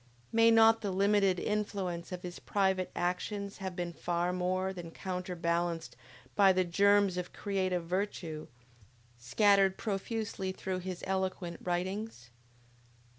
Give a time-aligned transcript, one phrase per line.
[0.31, 5.95] May not the limited influence of his private actions have been far more than counterbalanced
[6.35, 8.47] by the germs of creative virtues,
[9.19, 12.31] scattered profusely through his eloquent writings?